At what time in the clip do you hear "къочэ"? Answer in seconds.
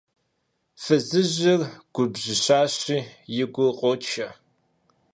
3.79-4.27